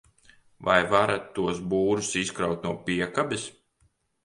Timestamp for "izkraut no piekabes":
2.23-3.49